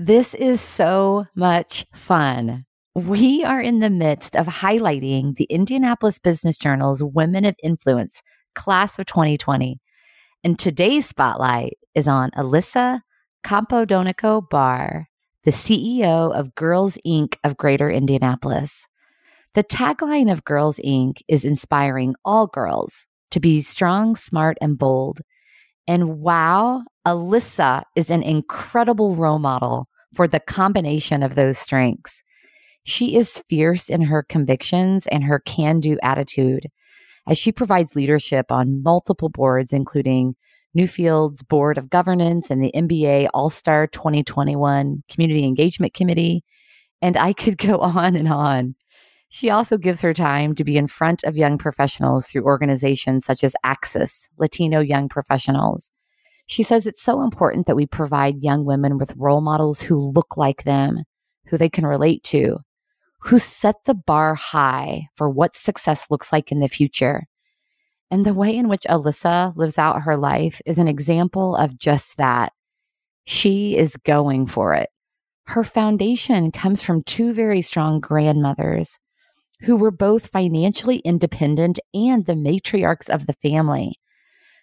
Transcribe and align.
This 0.00 0.32
is 0.34 0.60
so 0.60 1.26
much 1.34 1.84
fun. 1.92 2.66
We 2.94 3.42
are 3.42 3.60
in 3.60 3.80
the 3.80 3.90
midst 3.90 4.36
of 4.36 4.46
highlighting 4.46 5.34
the 5.34 5.46
Indianapolis 5.50 6.20
Business 6.20 6.56
Journal's 6.56 7.02
Women 7.02 7.44
of 7.44 7.56
Influence 7.64 8.22
class 8.54 9.00
of 9.00 9.06
2020. 9.06 9.80
And 10.44 10.56
today's 10.56 11.06
spotlight 11.06 11.78
is 11.96 12.06
on 12.06 12.30
Alyssa 12.36 13.00
Campodonico 13.44 14.48
Barr, 14.48 15.08
the 15.42 15.50
CEO 15.50 16.32
of 16.32 16.54
Girls 16.54 16.96
Inc. 17.04 17.34
of 17.42 17.56
Greater 17.56 17.90
Indianapolis. 17.90 18.86
The 19.54 19.64
tagline 19.64 20.30
of 20.30 20.44
Girls 20.44 20.78
Inc. 20.84 21.22
is 21.26 21.44
inspiring 21.44 22.14
all 22.24 22.46
girls 22.46 23.08
to 23.32 23.40
be 23.40 23.60
strong, 23.62 24.14
smart, 24.14 24.58
and 24.60 24.78
bold. 24.78 25.18
And 25.88 26.20
wow, 26.20 26.84
Alyssa 27.04 27.82
is 27.96 28.10
an 28.10 28.22
incredible 28.22 29.16
role 29.16 29.40
model 29.40 29.87
for 30.14 30.28
the 30.28 30.40
combination 30.40 31.22
of 31.22 31.34
those 31.34 31.58
strengths. 31.58 32.22
She 32.84 33.16
is 33.16 33.42
fierce 33.48 33.88
in 33.88 34.02
her 34.02 34.22
convictions 34.22 35.06
and 35.06 35.24
her 35.24 35.40
can 35.40 35.80
do 35.80 35.98
attitude 36.02 36.66
as 37.28 37.36
she 37.36 37.52
provides 37.52 37.94
leadership 37.94 38.50
on 38.50 38.82
multiple 38.82 39.28
boards, 39.28 39.72
including 39.72 40.34
Newfields 40.76 41.46
Board 41.46 41.76
of 41.78 41.90
Governance 41.90 42.50
and 42.50 42.62
the 42.62 42.72
NBA 42.74 43.28
All 43.34 43.50
Star 43.50 43.86
2021 43.86 45.02
Community 45.10 45.44
Engagement 45.44 45.94
Committee. 45.94 46.44
And 47.02 47.16
I 47.16 47.32
could 47.32 47.58
go 47.58 47.78
on 47.80 48.16
and 48.16 48.28
on. 48.28 48.74
She 49.28 49.50
also 49.50 49.76
gives 49.76 50.00
her 50.00 50.14
time 50.14 50.54
to 50.54 50.64
be 50.64 50.78
in 50.78 50.86
front 50.86 51.22
of 51.24 51.36
young 51.36 51.58
professionals 51.58 52.28
through 52.28 52.44
organizations 52.44 53.26
such 53.26 53.44
as 53.44 53.54
Axis, 53.62 54.30
Latino 54.38 54.80
Young 54.80 55.08
Professionals. 55.08 55.90
She 56.48 56.62
says 56.62 56.86
it's 56.86 57.02
so 57.02 57.22
important 57.22 57.66
that 57.66 57.76
we 57.76 57.86
provide 57.86 58.42
young 58.42 58.64
women 58.64 58.96
with 58.96 59.14
role 59.16 59.42
models 59.42 59.82
who 59.82 59.98
look 59.98 60.38
like 60.38 60.64
them, 60.64 61.04
who 61.46 61.58
they 61.58 61.68
can 61.68 61.86
relate 61.86 62.22
to, 62.24 62.56
who 63.18 63.38
set 63.38 63.76
the 63.84 63.94
bar 63.94 64.34
high 64.34 65.08
for 65.14 65.28
what 65.28 65.54
success 65.54 66.06
looks 66.08 66.32
like 66.32 66.50
in 66.50 66.60
the 66.60 66.68
future. 66.68 67.24
And 68.10 68.24
the 68.24 68.32
way 68.32 68.56
in 68.56 68.68
which 68.68 68.86
Alyssa 68.88 69.54
lives 69.56 69.76
out 69.76 70.02
her 70.02 70.16
life 70.16 70.62
is 70.64 70.78
an 70.78 70.88
example 70.88 71.54
of 71.54 71.78
just 71.78 72.16
that. 72.16 72.54
She 73.26 73.76
is 73.76 73.96
going 73.96 74.46
for 74.46 74.72
it. 74.72 74.88
Her 75.44 75.64
foundation 75.64 76.50
comes 76.50 76.80
from 76.80 77.02
two 77.02 77.34
very 77.34 77.60
strong 77.60 78.00
grandmothers 78.00 78.98
who 79.60 79.76
were 79.76 79.90
both 79.90 80.28
financially 80.28 80.98
independent 81.00 81.78
and 81.92 82.24
the 82.24 82.32
matriarchs 82.32 83.10
of 83.10 83.26
the 83.26 83.34
family. 83.34 83.98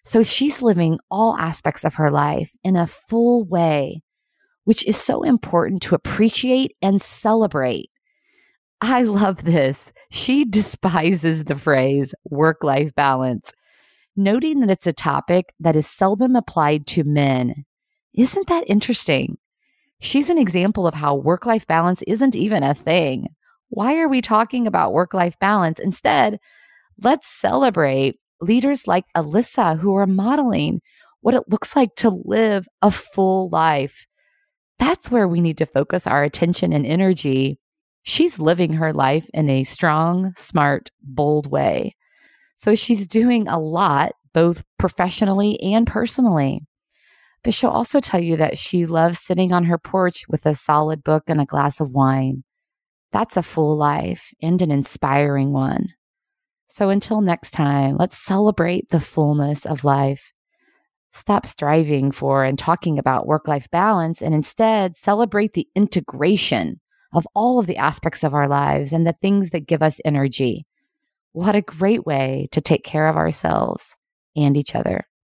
So 0.05 0.21
she's 0.21 0.61
living 0.61 0.99
all 1.09 1.35
aspects 1.35 1.83
of 1.83 1.95
her 1.95 2.11
life 2.11 2.55
in 2.63 2.75
a 2.75 2.85
full 2.85 3.43
way, 3.43 4.03
which 4.63 4.85
is 4.85 4.97
so 4.97 5.23
important 5.23 5.81
to 5.83 5.95
appreciate 5.95 6.73
and 6.79 7.01
celebrate. 7.01 7.89
I 8.81 9.01
love 9.01 9.43
this. 9.43 9.91
She 10.11 10.45
despises 10.49 11.45
the 11.45 11.55
phrase 11.55 12.13
work 12.23 12.63
life 12.63 12.93
balance, 12.93 13.51
noting 14.15 14.59
that 14.59 14.69
it's 14.69 14.85
a 14.85 14.93
topic 14.93 15.53
that 15.59 15.75
is 15.75 15.87
seldom 15.87 16.35
applied 16.35 16.85
to 16.87 17.03
men. 17.03 17.65
Isn't 18.13 18.47
that 18.47 18.69
interesting? 18.69 19.39
She's 20.01 20.29
an 20.29 20.37
example 20.37 20.85
of 20.85 20.93
how 20.93 21.15
work 21.15 21.47
life 21.47 21.65
balance 21.65 22.03
isn't 22.03 22.35
even 22.35 22.61
a 22.61 22.75
thing. 22.75 23.29
Why 23.69 23.97
are 23.97 24.07
we 24.07 24.21
talking 24.21 24.67
about 24.67 24.93
work 24.93 25.15
life 25.15 25.39
balance? 25.39 25.79
Instead, 25.79 26.39
let's 27.01 27.27
celebrate 27.27 28.19
leaders 28.45 28.87
like 28.87 29.05
Alyssa 29.15 29.79
who 29.79 29.95
are 29.95 30.07
modeling 30.07 30.81
what 31.21 31.35
it 31.35 31.49
looks 31.49 31.75
like 31.75 31.95
to 31.95 32.09
live 32.09 32.67
a 32.81 32.91
full 32.91 33.49
life. 33.49 34.05
That's 34.79 35.09
where 35.09 35.27
we 35.27 35.41
need 35.41 35.57
to 35.57 35.65
focus 35.65 36.05
our 36.05 36.23
attention 36.23 36.71
and 36.71 36.85
energy 36.85 37.59
she's 38.05 38.39
living 38.39 38.73
her 38.73 38.93
life 38.93 39.27
in 39.33 39.49
a 39.49 39.63
strong, 39.63 40.31
smart, 40.37 40.89
bold 41.01 41.51
way. 41.51 41.95
So 42.55 42.75
she's 42.75 43.05
doing 43.05 43.47
a 43.47 43.59
lot, 43.59 44.13
both 44.33 44.63
professionally 44.77 45.59
and 45.59 45.85
personally. 45.85 46.61
But 47.43 47.53
she'll 47.53 47.71
also 47.71 47.99
tell 47.99 48.21
you 48.21 48.37
that 48.37 48.57
she 48.57 48.85
loves 48.85 49.19
sitting 49.19 49.51
on 49.51 49.65
her 49.65 49.77
porch 49.77 50.23
with 50.29 50.45
a 50.45 50.55
solid 50.55 51.03
book 51.03 51.23
and 51.27 51.41
a 51.41 51.45
glass 51.45 51.79
of 51.79 51.91
wine. 51.91 52.43
That's 53.11 53.37
a 53.37 53.43
full 53.43 53.75
life 53.75 54.31
and 54.41 54.61
an 54.61 54.71
inspiring 54.71 55.51
one. 55.51 55.89
So 56.75 56.89
until 56.89 57.21
next 57.21 57.51
time, 57.51 57.95
let's 57.97 58.17
celebrate 58.17 58.89
the 58.89 58.99
fullness 58.99 59.65
of 59.65 59.85
life. 59.85 60.33
Stop 61.13 61.45
striving 61.45 62.11
for 62.11 62.43
and 62.43 62.59
talking 62.59 62.99
about 62.99 63.25
work 63.25 63.47
life 63.47 63.71
balance 63.71 64.21
and 64.21 64.35
instead 64.35 64.97
celebrate 64.97 65.53
the 65.53 65.69
integration 65.73 66.81
of 67.13 67.25
all 67.33 67.59
of 67.59 67.67
the 67.67 67.77
aspects 67.77 68.25
of 68.25 68.33
our 68.33 68.49
lives 68.49 68.91
and 68.91 69.07
the 69.07 69.15
things 69.21 69.51
that 69.51 69.67
give 69.67 69.81
us 69.81 70.01
energy. 70.03 70.65
What 71.31 71.55
a 71.55 71.61
great 71.61 72.05
way 72.05 72.49
to 72.51 72.59
take 72.59 72.83
care 72.83 73.07
of 73.07 73.15
ourselves 73.15 73.95
and 74.35 74.57
each 74.57 74.75
other. 74.75 75.05